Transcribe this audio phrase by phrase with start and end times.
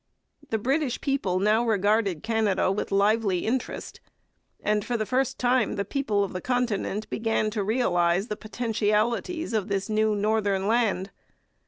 [0.49, 3.99] The British people now regarded Canada with lively interest,
[4.63, 9.53] and for the first time the people of the Continent began to realize the potentialities
[9.53, 11.11] of this new northern land.